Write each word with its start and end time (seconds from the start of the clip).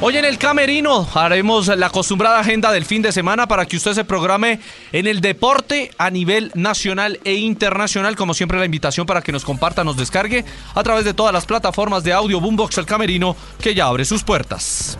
Hoy 0.00 0.16
en 0.16 0.24
el 0.24 0.38
Camerino 0.38 1.08
haremos 1.12 1.66
la 1.66 1.86
acostumbrada 1.86 2.38
agenda 2.38 2.70
del 2.70 2.84
fin 2.84 3.02
de 3.02 3.10
semana 3.10 3.48
para 3.48 3.66
que 3.66 3.76
usted 3.76 3.94
se 3.94 4.04
programe 4.04 4.60
en 4.92 5.08
el 5.08 5.20
deporte 5.20 5.90
a 5.98 6.08
nivel 6.08 6.52
nacional 6.54 7.18
e 7.24 7.34
internacional. 7.34 8.14
Como 8.14 8.32
siempre, 8.32 8.60
la 8.60 8.64
invitación 8.64 9.06
para 9.06 9.22
que 9.22 9.32
nos 9.32 9.44
comparta, 9.44 9.82
nos 9.82 9.96
descargue 9.96 10.44
a 10.76 10.82
través 10.84 11.04
de 11.04 11.14
todas 11.14 11.32
las 11.32 11.46
plataformas 11.46 12.04
de 12.04 12.12
audio 12.12 12.40
Boombox 12.40 12.78
El 12.78 12.86
Camerino 12.86 13.34
que 13.60 13.74
ya 13.74 13.86
abre 13.86 14.04
sus 14.04 14.22
puertas. 14.22 14.96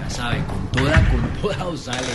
Ya 0.00 0.10
sabe, 0.10 0.44
con 0.46 0.70
toda, 0.70 1.10
con 1.10 1.42
toda 1.42 1.66
os 1.66 1.80
sale. 1.80 2.06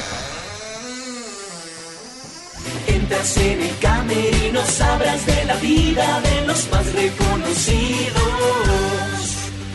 Entras 2.87 3.37
en 3.37 3.61
el 3.61 3.77
camerino, 3.79 4.65
sabrás 4.65 5.25
de 5.25 5.45
la 5.45 5.55
vida 5.55 6.21
de 6.21 6.47
los 6.47 6.69
más 6.71 6.93
reconocidos. 6.93 8.18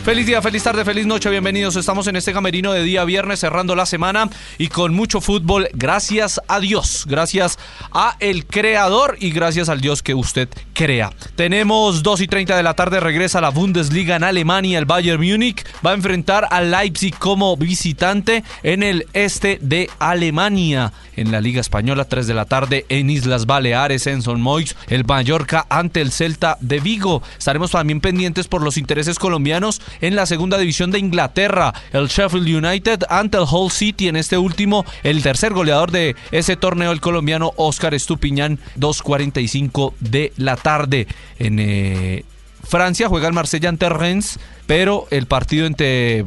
Feliz 0.05 0.27
día, 0.27 0.39
feliz 0.39 0.61
tarde, 0.61 0.85
feliz 0.85 1.07
noche, 1.07 1.31
bienvenidos. 1.31 1.75
Estamos 1.77 2.05
en 2.05 2.15
este 2.15 2.31
camerino 2.31 2.71
de 2.71 2.83
día 2.83 3.03
viernes 3.05 3.39
cerrando 3.39 3.75
la 3.75 3.87
semana 3.87 4.29
y 4.59 4.67
con 4.67 4.93
mucho 4.93 5.19
fútbol. 5.19 5.67
Gracias 5.73 6.39
a 6.47 6.59
Dios, 6.59 7.05
gracias 7.07 7.57
a 7.91 8.15
el 8.19 8.45
creador 8.45 9.17
y 9.19 9.31
gracias 9.31 9.67
al 9.67 9.81
Dios 9.81 10.03
que 10.03 10.13
usted 10.13 10.47
crea. 10.75 11.11
Tenemos 11.35 12.03
2 12.03 12.21
y 12.21 12.27
30 12.27 12.55
de 12.55 12.61
la 12.61 12.75
tarde, 12.75 12.99
regresa 12.99 13.41
la 13.41 13.49
Bundesliga 13.49 14.15
en 14.15 14.23
Alemania. 14.23 14.77
El 14.77 14.85
Bayern 14.85 15.19
Múnich 15.19 15.65
va 15.83 15.89
a 15.89 15.95
enfrentar 15.95 16.49
al 16.51 16.69
Leipzig 16.69 17.17
como 17.17 17.57
visitante 17.57 18.43
en 18.61 18.83
el 18.83 19.07
este 19.13 19.57
de 19.59 19.89
Alemania. 19.97 20.93
En 21.15 21.31
la 21.31 21.41
Liga 21.41 21.61
Española, 21.61 22.05
3 22.05 22.27
de 22.27 22.33
la 22.33 22.45
tarde 22.45 22.85
en 22.89 23.09
Islas 23.09 23.47
Baleares, 23.47 24.05
en 24.05 24.21
Son 24.21 24.39
Moix, 24.39 24.75
el 24.87 25.05
Mallorca 25.05 25.65
ante 25.69 26.01
el 26.01 26.11
Celta 26.11 26.57
de 26.59 26.79
Vigo. 26.79 27.23
Estaremos 27.39 27.71
también 27.71 28.01
pendientes 28.01 28.47
por 28.47 28.61
los 28.61 28.77
intereses 28.77 29.17
colombianos 29.17 29.81
en 30.01 30.15
la 30.15 30.25
segunda 30.25 30.57
división 30.57 30.91
de 30.91 30.99
Inglaterra. 30.99 31.73
El 31.93 32.07
Sheffield 32.07 32.65
United 32.65 33.03
ante 33.09 33.37
el 33.37 33.45
Hull 33.49 33.71
City 33.71 34.07
en 34.07 34.15
este 34.15 34.37
último, 34.37 34.85
el 35.03 35.21
tercer 35.23 35.53
goleador 35.53 35.91
de 35.91 36.15
ese 36.31 36.55
torneo, 36.55 36.91
el 36.91 37.01
colombiano 37.01 37.53
Oscar 37.55 37.93
Estupiñán, 37.93 38.59
2.45 38.77 39.93
de 39.99 40.33
la 40.37 40.55
tarde. 40.55 41.07
En 41.39 41.59
eh, 41.59 42.25
Francia 42.63 43.09
juega 43.09 43.27
el 43.27 43.33
Marsella 43.33 43.69
ante 43.69 43.89
Rennes, 43.89 44.39
pero 44.65 45.07
el 45.11 45.27
partido 45.27 45.65
entre 45.67 46.25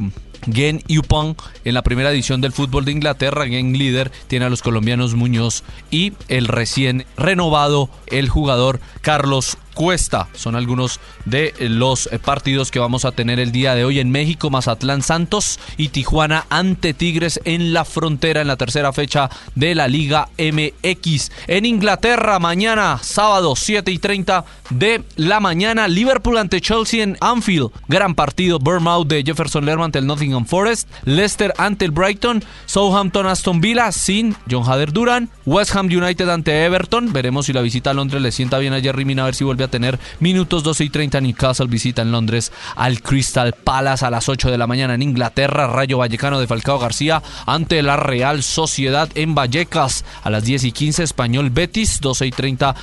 Gen 0.51 0.81
Yupon 0.87 1.35
en 1.65 1.73
la 1.73 1.81
primera 1.83 2.11
edición 2.11 2.41
del 2.41 2.53
fútbol 2.53 2.85
de 2.85 2.91
Inglaterra. 2.91 3.47
Gen 3.47 3.77
líder 3.77 4.11
tiene 4.27 4.45
a 4.45 4.49
los 4.49 4.61
colombianos 4.61 5.15
Muñoz 5.15 5.63
y 5.91 6.13
el 6.27 6.47
recién 6.47 7.05
renovado 7.17 7.89
el 8.07 8.29
jugador 8.29 8.79
Carlos 9.01 9.57
Cuesta. 9.79 10.27
Son 10.33 10.57
algunos 10.57 10.99
de 11.23 11.53
los 11.57 12.07
eh, 12.07 12.19
partidos 12.19 12.69
que 12.69 12.79
vamos 12.79 13.05
a 13.05 13.13
tener 13.13 13.39
el 13.39 13.53
día 13.53 13.75
de 13.75 13.85
hoy 13.85 14.01
en 14.01 14.11
México, 14.11 14.49
Mazatlán 14.49 15.01
Santos 15.01 15.57
y 15.77 15.87
Tijuana 15.87 16.45
ante 16.49 16.93
Tigres 16.93 17.39
en 17.45 17.71
la 17.71 17.85
frontera 17.85 18.41
en 18.41 18.47
la 18.47 18.57
tercera 18.57 18.91
fecha 18.91 19.29
de 19.55 19.75
la 19.75 19.87
Liga 19.87 20.27
MX. 20.37 21.31
En 21.47 21.65
Inglaterra, 21.65 22.39
mañana, 22.39 22.99
sábado 23.01 23.55
7 23.55 23.89
y 23.89 23.99
30 23.99 24.43
de 24.69 25.05
la 25.15 25.39
mañana, 25.39 25.87
Liverpool 25.87 26.39
ante 26.39 26.59
Chelsea 26.59 27.01
en 27.01 27.15
Anfield. 27.21 27.71
Gran 27.87 28.15
partido, 28.15 28.59
Bournemouth 28.59 29.07
de 29.07 29.23
Jefferson 29.23 29.65
Lerman 29.65 29.85
ante 29.85 29.99
el 29.99 30.07
Nottingham 30.07 30.45
Forest, 30.45 30.89
Leicester 31.05 31.53
ante 31.57 31.85
el 31.85 31.91
Brighton, 31.91 32.43
Southampton 32.65 33.27
Aston 33.27 33.61
Villa 33.61 33.93
sin 33.93 34.35
John 34.51 34.69
Hader 34.69 34.91
Duran, 34.91 35.29
West 35.45 35.73
Ham 35.73 35.85
United 35.85 36.27
ante 36.27 36.65
Everton. 36.65 37.13
Veremos 37.13 37.45
si 37.45 37.53
la 37.53 37.61
visita 37.61 37.91
a 37.91 37.93
Londres 37.93 38.21
le 38.21 38.33
sienta 38.33 38.57
bien 38.57 38.73
a 38.73 38.81
Jerry 38.81 39.05
Mina 39.05 39.21
a 39.21 39.25
ver 39.25 39.35
si 39.35 39.45
vuelve 39.45 39.63
a 39.63 39.68
tener 39.69 39.99
minutos 40.19 40.63
12 40.63 40.83
y 40.85 40.89
30. 40.89 41.21
Newcastle 41.21 41.67
visita 41.67 42.01
en 42.01 42.11
Londres 42.11 42.51
al 42.75 43.01
Crystal 43.01 43.53
Palace 43.53 44.05
a 44.05 44.09
las 44.09 44.29
8 44.29 44.51
de 44.51 44.57
la 44.57 44.67
mañana 44.67 44.93
en 44.93 45.01
Inglaterra. 45.01 45.67
Rayo 45.67 45.97
Vallecano 45.97 46.39
de 46.39 46.47
Falcao 46.47 46.79
García 46.79 47.21
ante 47.45 47.81
la 47.81 47.97
Real 47.97 48.43
Sociedad 48.43 49.09
en 49.15 49.35
Vallecas 49.35 50.05
a 50.23 50.29
las 50.29 50.43
10 50.43 50.65
y 50.65 50.71
15. 50.71 51.03
Español 51.03 51.49
Betis, 51.49 52.01
12 52.01 52.27
y 52.27 52.31
30. 52.31 52.75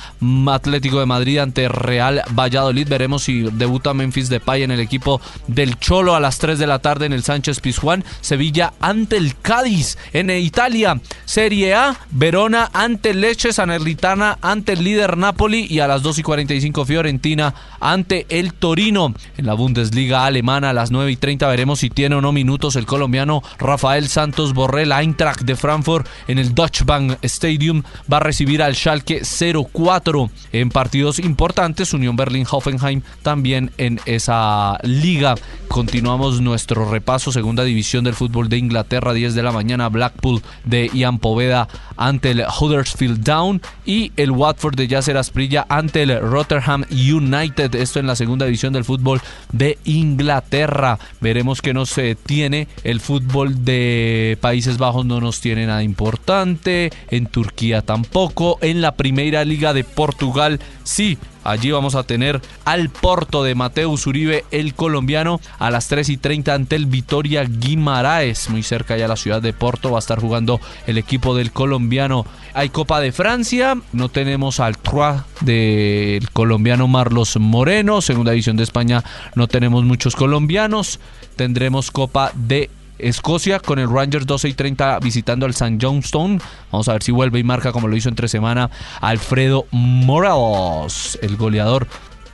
Atlético 0.51 0.99
de 0.99 1.05
Madrid 1.05 1.39
ante 1.39 1.67
Real 1.69 2.23
Valladolid. 2.31 2.87
Veremos 2.87 3.23
si 3.23 3.43
debuta 3.43 3.93
Memphis 3.93 4.29
Depay 4.29 4.63
en 4.63 4.71
el 4.71 4.79
equipo 4.79 5.21
del 5.47 5.77
Cholo 5.79 6.15
a 6.15 6.19
las 6.19 6.37
3 6.39 6.59
de 6.59 6.67
la 6.67 6.79
tarde 6.79 7.05
en 7.05 7.13
el 7.13 7.23
Sánchez 7.23 7.59
Pizjuán. 7.59 8.03
Sevilla 8.21 8.73
ante 8.79 9.17
el 9.17 9.37
Cádiz 9.39 9.97
en 10.13 10.29
Italia. 10.29 10.99
Serie 11.25 11.73
A, 11.73 11.99
Verona 12.11 12.69
ante 12.73 13.13
Leche, 13.13 13.53
Sanernitana 13.53 14.37
ante 14.41 14.73
el 14.73 14.83
líder 14.83 15.17
Napoli 15.17 15.67
y 15.69 15.79
a 15.79 15.87
las 15.87 16.01
2 16.01 16.19
y 16.19 16.23
45 16.23 16.66
Fiorentina 16.73 17.53
ante 17.79 18.25
el 18.29 18.53
Torino. 18.53 19.13
En 19.37 19.45
la 19.45 19.53
Bundesliga 19.53 20.25
alemana 20.25 20.69
a 20.71 20.73
las 20.73 20.91
9 20.91 21.11
y 21.11 21.15
30 21.15 21.47
veremos 21.47 21.79
si 21.79 21.89
tiene 21.89 22.15
o 22.15 22.21
no 22.21 22.31
minutos 22.31 22.75
el 22.75 22.85
colombiano 22.85 23.41
Rafael 23.57 24.07
Santos 24.07 24.53
Borrell. 24.53 24.91
Eintracht 24.91 25.41
de 25.41 25.55
Frankfurt 25.55 26.07
en 26.27 26.39
el 26.39 26.53
Deutsche 26.53 26.83
Bank 26.83 27.17
Stadium 27.21 27.83
va 28.11 28.17
a 28.17 28.21
recibir 28.21 28.61
al 28.61 28.75
Schalke 28.75 29.21
04 29.23 30.29
en 30.51 30.69
partidos 30.69 31.19
importantes. 31.19 31.93
Unión 31.93 32.15
Berlín-Hoffenheim 32.15 33.01
también 33.21 33.71
en 33.77 33.99
esa 34.05 34.77
liga. 34.83 35.35
Continuamos 35.67 36.41
nuestro 36.41 36.89
repaso. 36.89 37.31
Segunda 37.31 37.63
división 37.63 38.03
del 38.03 38.13
fútbol 38.13 38.49
de 38.49 38.57
Inglaterra, 38.57 39.13
10 39.13 39.35
de 39.35 39.43
la 39.43 39.51
mañana. 39.51 39.89
Blackpool 39.89 40.41
de 40.65 40.89
Ian 40.93 41.19
Poveda 41.19 41.67
ante 41.95 42.31
el 42.31 42.43
Huddersfield 42.59 43.23
Down 43.23 43.61
y 43.85 44.11
el 44.17 44.31
Watford 44.31 44.75
de 44.75 44.87
Yasser 44.87 45.17
Asprilla 45.17 45.65
ante 45.69 46.03
el 46.03 46.19
Rotterdam 46.19 46.56
United. 46.89 47.75
Esto 47.75 47.99
en 47.99 48.07
la 48.07 48.15
segunda 48.15 48.45
división 48.45 48.73
del 48.73 48.85
fútbol 48.85 49.21
de 49.51 49.77
Inglaterra. 49.85 50.99
Veremos 51.21 51.61
que 51.61 51.73
nos 51.73 51.97
eh, 51.97 52.15
tiene 52.15 52.67
el 52.83 52.99
fútbol 52.99 53.63
de 53.65 54.37
Países 54.41 54.77
Bajos, 54.77 55.05
no 55.05 55.21
nos 55.21 55.41
tiene 55.41 55.65
nada 55.65 55.83
importante. 55.83 56.91
En 57.09 57.27
Turquía 57.27 57.81
tampoco. 57.81 58.57
En 58.61 58.81
la 58.81 58.95
primera 58.95 59.45
liga 59.45 59.73
de 59.73 59.83
Portugal, 59.83 60.59
sí. 60.83 61.17
Allí 61.47 61.71
vamos 61.71 61.95
a 61.95 62.03
tener 62.03 62.41
al 62.65 62.89
Porto 62.89 63.41
de 63.41 63.55
Mateus 63.55 64.05
Uribe, 64.05 64.43
el 64.51 64.73
colombiano, 64.73 65.39
a 65.59 65.71
las 65.71 65.87
3 65.87 66.09
y 66.09 66.17
30 66.17 66.53
ante 66.53 66.75
el 66.75 66.87
Vitoria 66.87 67.45
Guimaraes, 67.45 68.49
muy 68.49 68.63
cerca 68.63 68.97
ya 68.97 69.07
la 69.07 69.15
ciudad 69.15 69.41
de 69.41 69.53
Porto. 69.53 69.91
Va 69.91 69.97
a 69.97 69.99
estar 69.99 70.19
jugando 70.19 70.59
el 70.87 70.97
equipo 70.97 71.37
del 71.37 71.53
colombiano. 71.53 72.25
Hay 72.53 72.67
Copa 72.67 72.99
de 72.99 73.13
Francia, 73.13 73.77
no 73.93 74.09
tenemos 74.09 74.59
al 74.59 74.77
Trois 74.77 75.21
del 75.39 76.29
colombiano 76.31 76.89
Marlos 76.89 77.37
Moreno. 77.39 78.01
Segunda 78.01 78.33
división 78.33 78.57
de 78.57 78.63
España, 78.63 79.05
no 79.35 79.47
tenemos 79.47 79.85
muchos 79.85 80.17
colombianos. 80.17 80.99
Tendremos 81.37 81.91
Copa 81.91 82.33
de 82.35 82.69
Escocia 82.99 83.59
con 83.59 83.79
el 83.79 83.89
Rangers 83.89 84.25
12 84.25 84.49
y 84.49 84.53
30 84.53 84.99
visitando 84.99 85.45
al 85.45 85.51
St. 85.51 85.77
Johnstone. 85.81 86.39
Vamos 86.71 86.87
a 86.89 86.93
ver 86.93 87.03
si 87.03 87.11
vuelve 87.11 87.39
y 87.39 87.43
marca 87.43 87.71
como 87.71 87.87
lo 87.87 87.95
hizo 87.95 88.09
entre 88.09 88.27
semana 88.27 88.69
Alfredo 89.01 89.65
Morelos, 89.71 91.17
el 91.21 91.37
goleador 91.37 91.87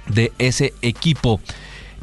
de 0.07 0.31
ese 0.37 0.73
equipo. 0.81 1.39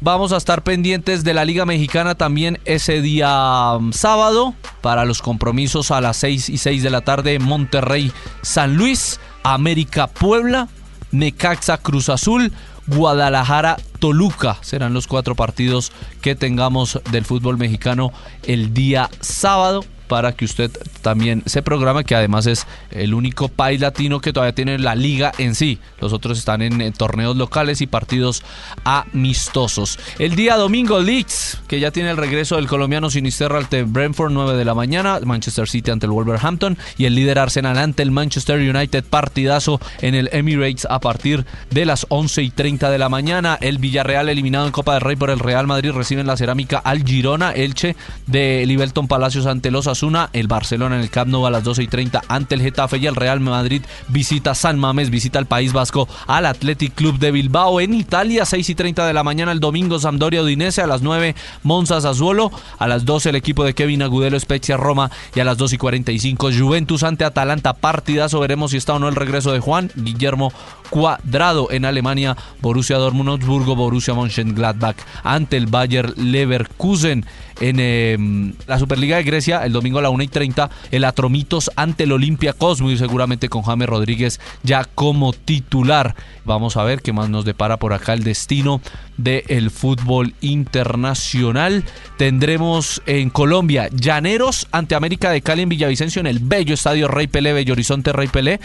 Vamos 0.02 0.32
a 0.32 0.38
estar 0.38 0.62
pendientes 0.62 1.24
de 1.24 1.34
la 1.34 1.44
Liga 1.44 1.66
Mexicana 1.66 2.14
también 2.14 2.58
ese 2.64 3.02
día 3.02 3.76
um, 3.76 3.92
sábado 3.92 4.54
para 4.80 5.04
los 5.04 5.20
compromisos 5.20 5.90
a 5.90 6.00
las 6.00 6.16
6 6.16 6.48
y 6.48 6.56
6 6.56 6.82
de 6.82 6.88
la 6.88 7.02
tarde 7.02 7.38
Monterrey 7.38 8.10
San 8.40 8.76
Luis, 8.76 9.20
América 9.42 10.06
Puebla, 10.06 10.68
Necaxa 11.10 11.76
Cruz 11.76 12.08
Azul, 12.08 12.50
Guadalajara 12.94 13.76
Toluca. 13.98 14.58
Serán 14.62 14.94
los 14.94 15.06
cuatro 15.06 15.34
partidos 15.34 15.92
que 16.20 16.34
tengamos 16.34 17.00
del 17.10 17.24
fútbol 17.24 17.58
mexicano 17.58 18.12
el 18.44 18.74
día 18.74 19.08
sábado 19.20 19.84
para 20.10 20.32
que 20.32 20.44
usted 20.44 20.72
también 21.02 21.44
se 21.46 21.62
programe, 21.62 22.02
que 22.02 22.16
además 22.16 22.46
es 22.46 22.66
el 22.90 23.14
único 23.14 23.46
país 23.46 23.80
latino 23.80 24.20
que 24.20 24.32
todavía 24.32 24.56
tiene 24.56 24.76
la 24.76 24.96
liga 24.96 25.30
en 25.38 25.54
sí. 25.54 25.78
Los 26.00 26.12
otros 26.12 26.36
están 26.36 26.62
en, 26.62 26.80
en 26.80 26.92
torneos 26.92 27.36
locales 27.36 27.80
y 27.80 27.86
partidos 27.86 28.42
amistosos. 28.82 30.00
El 30.18 30.34
día 30.34 30.56
domingo, 30.56 30.98
Leeds, 30.98 31.60
que 31.68 31.78
ya 31.78 31.92
tiene 31.92 32.10
el 32.10 32.16
regreso 32.16 32.56
del 32.56 32.66
colombiano 32.66 33.08
Sinisterra 33.08 33.58
ante 33.58 33.84
Brentford, 33.84 34.32
9 34.32 34.58
de 34.58 34.64
la 34.64 34.74
mañana. 34.74 35.20
Manchester 35.24 35.68
City 35.68 35.92
ante 35.92 36.06
el 36.06 36.12
Wolverhampton 36.12 36.76
y 36.98 37.04
el 37.04 37.14
líder 37.14 37.38
Arsenal 37.38 37.78
ante 37.78 38.02
el 38.02 38.10
Manchester 38.10 38.58
United. 38.58 39.04
Partidazo 39.04 39.80
en 40.00 40.16
el 40.16 40.28
Emirates 40.32 40.88
a 40.90 40.98
partir 40.98 41.46
de 41.70 41.86
las 41.86 42.04
11 42.08 42.42
y 42.42 42.50
30 42.50 42.90
de 42.90 42.98
la 42.98 43.08
mañana. 43.08 43.56
El 43.60 43.78
Villarreal 43.78 44.28
eliminado 44.28 44.66
en 44.66 44.72
Copa 44.72 44.94
del 44.94 45.02
Rey 45.02 45.14
por 45.14 45.30
el 45.30 45.38
Real 45.38 45.68
Madrid 45.68 45.92
reciben 45.92 46.26
la 46.26 46.36
cerámica 46.36 46.78
al 46.78 47.04
Girona. 47.04 47.52
Elche 47.52 47.94
de 48.26 48.64
Livelton 48.66 49.06
Palacios 49.06 49.46
ante 49.46 49.70
los 49.70 49.86
Osasuna, 50.00 50.30
el 50.32 50.46
Barcelona 50.46 50.96
en 50.96 51.02
el 51.02 51.10
Camp 51.10 51.30
Nou 51.30 51.44
a 51.44 51.50
las 51.50 51.62
12 51.62 51.82
y 51.82 51.86
30 51.86 52.22
ante 52.26 52.54
el 52.54 52.62
Getafe 52.62 52.96
y 52.96 53.06
el 53.06 53.14
Real 53.14 53.38
Madrid 53.40 53.82
visita 54.08 54.54
San 54.54 54.78
Mamés, 54.78 55.10
visita 55.10 55.38
el 55.38 55.44
País 55.44 55.74
Vasco 55.74 56.08
al 56.26 56.46
Athletic 56.46 56.94
Club 56.94 57.18
de 57.18 57.30
Bilbao 57.30 57.82
en 57.82 57.92
Italia, 57.92 58.46
6 58.46 58.70
y 58.70 58.74
30 58.74 59.06
de 59.06 59.12
la 59.12 59.24
mañana 59.24 59.52
el 59.52 59.60
domingo 59.60 59.98
Sampdoria 59.98 60.42
Udinese, 60.42 60.80
a 60.80 60.86
las 60.86 61.02
9 61.02 61.34
Monza 61.64 62.00
Sassuolo, 62.00 62.50
a 62.78 62.88
las 62.88 63.04
12 63.04 63.28
el 63.28 63.36
equipo 63.36 63.62
de 63.62 63.74
Kevin 63.74 64.02
Agudelo 64.02 64.40
Spezia 64.40 64.78
Roma 64.78 65.10
y 65.34 65.40
a 65.40 65.44
las 65.44 65.58
2 65.58 65.74
y 65.74 65.76
45 65.76 66.48
Juventus 66.58 67.02
ante 67.02 67.26
Atalanta, 67.26 67.74
partidazo, 67.74 68.40
veremos 68.40 68.70
si 68.70 68.78
está 68.78 68.94
o 68.94 68.98
no 68.98 69.08
el 69.08 69.16
regreso 69.16 69.52
de 69.52 69.60
Juan 69.60 69.90
Guillermo 69.96 70.50
Cuadrado 70.88 71.70
en 71.70 71.84
Alemania, 71.84 72.36
Borussia 72.60 72.96
Dortmund, 72.96 73.28
Augsburgo, 73.28 73.76
Borussia 73.76 74.14
Mönchengladbach 74.14 74.96
ante 75.22 75.56
el 75.56 75.66
Bayer 75.66 76.18
Leverkusen 76.18 77.26
en 77.60 77.78
em, 77.78 78.52
la 78.66 78.78
Superliga 78.78 79.18
de 79.18 79.22
Grecia 79.22 79.64
el 79.64 79.72
domingo 79.72 79.89
a 79.98 80.02
la 80.02 80.10
1 80.10 80.22
y 80.22 80.28
30 80.28 80.70
el 80.90 81.04
Atromitos 81.04 81.70
ante 81.76 82.04
el 82.04 82.12
Olympiacos 82.12 82.80
muy 82.80 82.96
seguramente 82.96 83.48
con 83.48 83.62
James 83.62 83.88
Rodríguez 83.88 84.40
ya 84.62 84.84
como 84.84 85.32
titular. 85.32 86.14
Vamos 86.44 86.76
a 86.76 86.84
ver 86.84 87.02
qué 87.02 87.12
más 87.12 87.28
nos 87.28 87.44
depara 87.44 87.78
por 87.78 87.92
acá 87.92 88.12
el 88.12 88.24
destino 88.24 88.80
del 89.16 89.70
fútbol 89.70 90.34
internacional. 90.40 91.84
Tendremos 92.16 93.02
en 93.06 93.30
Colombia 93.30 93.88
Llaneros 93.92 94.66
ante 94.72 94.94
América 94.94 95.30
de 95.30 95.42
Cali 95.42 95.62
en 95.62 95.68
Villavicencio 95.68 96.20
en 96.20 96.26
el 96.26 96.38
bello 96.38 96.74
estadio 96.74 97.08
Rey 97.08 97.26
Pelé 97.26 97.52
Bello 97.52 97.72
Horizonte 97.72 98.12
Rey 98.12 98.28
Pelé 98.28 98.60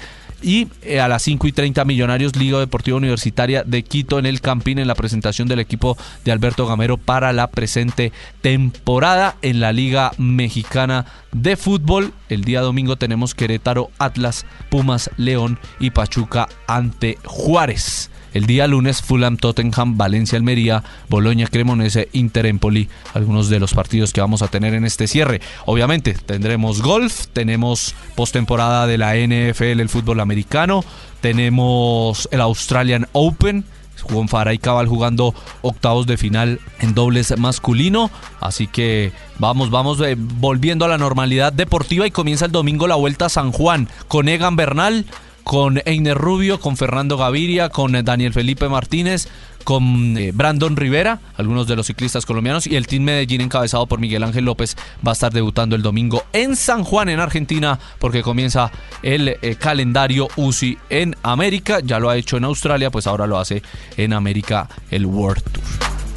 y 0.46 0.68
eh, 0.84 1.00
a 1.00 1.08
las 1.08 1.24
5 1.24 1.48
y 1.48 1.52
30 1.52 1.84
Millonarios 1.86 2.36
Liga 2.36 2.60
Deportiva 2.60 2.98
Universitaria 2.98 3.64
de 3.64 3.84
Quito 3.84 4.20
en 4.20 4.28
el 4.28 4.42
Campín 4.42 4.78
en 4.78 4.88
la 4.88 4.94
presentación 4.94 5.48
del 5.48 5.60
equipo 5.60 5.98
de 6.24 6.32
Alberto 6.32 6.68
Gamero 6.68 6.98
para 6.98 7.34
la 7.34 7.50
presente 7.50 8.12
temporada 8.42 9.38
en 9.42 9.60
la 9.60 9.74
Liga 9.74 10.12
Mexicana 10.20 11.08
de 11.32 11.58
Fútbol. 11.58 12.14
El 12.30 12.44
día 12.44 12.62
domingo 12.62 12.96
tenemos 12.96 13.34
Querétaro, 13.34 13.90
Atlas, 13.98 14.46
Pumas, 14.70 15.10
León 15.18 15.58
y 15.80 15.90
Pachuca 15.90 16.48
ante 16.68 17.18
Juárez. 17.26 18.12
El 18.36 18.48
día 18.48 18.68
lunes, 18.68 19.02
Fulham, 19.02 19.38
Tottenham, 19.38 19.98
Valencia, 19.98 20.38
Almería, 20.38 20.84
Boloña, 21.08 21.48
Cremonese, 21.48 22.10
Inter, 22.12 22.46
Empoli, 22.46 22.90
algunos 23.14 23.48
de 23.48 23.62
los 23.62 23.74
partidos 23.74 24.12
que 24.12 24.20
vamos 24.20 24.42
a 24.42 24.50
tener 24.50 24.74
en 24.74 24.84
este 24.84 25.08
cierre. 25.08 25.40
Obviamente, 25.66 26.14
tendremos 26.14 26.82
golf, 26.82 27.28
tenemos 27.32 27.96
postemporada 28.14 28.88
de 28.88 28.98
la 28.98 29.16
NFL, 29.16 29.80
el 29.80 29.88
fútbol 29.88 30.20
americano, 30.20 30.84
tenemos 31.22 32.28
el 32.30 32.42
Australian 32.42 33.08
Open, 33.14 33.64
Juan 34.04 34.28
Faray 34.28 34.58
Cabal 34.58 34.90
jugando 34.90 35.34
octavos 35.62 36.06
de 36.06 36.18
final 36.18 36.60
en 36.80 36.94
dobles 36.94 37.40
masculino. 37.40 38.12
Así 38.42 38.68
que 38.68 39.14
vamos, 39.40 39.70
vamos 39.70 40.02
eh, 40.02 40.18
volviendo 40.18 40.84
a 40.84 40.90
la 40.90 40.98
normalidad 40.98 41.54
deportiva 41.54 42.06
y 42.06 42.12
comienza 42.12 42.48
el 42.48 42.52
domingo 42.52 42.86
la 42.86 42.96
vuelta 42.96 43.28
a 43.28 43.30
San 43.30 43.54
Juan 43.54 43.88
con 44.10 44.28
Egan 44.28 44.58
Bernal, 44.58 45.06
con 45.46 45.80
Einer 45.86 46.18
Rubio, 46.18 46.60
con 46.60 46.76
Fernando 46.76 47.18
Gaviria, 47.18 47.70
con 47.70 47.94
Daniel 48.04 48.34
Felipe 48.34 48.68
Martínez, 48.68 49.28
con 49.64 50.18
eh, 50.18 50.32
Brandon 50.34 50.76
Rivera, 50.76 51.20
algunos 51.38 51.68
de 51.68 51.76
los 51.76 51.86
ciclistas 51.86 52.26
colombianos, 52.26 52.66
y 52.66 52.76
el 52.76 52.88
Team 52.88 53.04
Medellín 53.04 53.42
encabezado 53.42 53.86
por 53.86 54.00
Miguel 54.00 54.24
Ángel 54.24 54.44
López 54.44 54.76
va 55.06 55.12
a 55.12 55.14
estar 55.14 55.32
debutando 55.32 55.76
el 55.76 55.84
domingo 55.84 56.24
en 56.34 56.56
San 56.56 56.84
Juan, 56.84 57.10
en 57.10 57.20
Argentina, 57.20 57.80
porque 58.00 58.24
comienza 58.24 58.72
el 59.04 59.38
eh, 59.40 59.56
calendario 59.60 60.30
UCI 60.36 60.80
en 60.90 61.16
América. 61.22 61.80
Ya 61.80 62.00
lo 62.00 62.10
ha 62.10 62.18
hecho 62.18 62.38
en 62.38 62.46
Australia, 62.46 62.90
pues 62.90 63.06
ahora 63.06 63.28
lo 63.28 63.38
hace 63.38 63.62
en 63.98 64.14
América 64.14 64.68
el 64.90 65.06
World 65.06 65.44
Tour. 65.44 65.64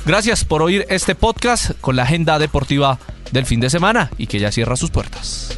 Gracias 0.07 0.47
por 0.47 0.63
oír 0.63 0.87
este 0.89 1.15
podcast 1.15 1.73
con 1.83 1.97
la 1.97 2.05
agenda 2.05 2.39
deportiva 2.39 2.99
del 3.31 3.45
fin 3.45 3.61
de 3.61 3.69
semana 3.69 4.11
y 4.17 4.27
que 4.27 4.41
ya 4.41 4.51
cierra 4.51 4.75
sus 4.75 4.91
puertas. 4.91 5.58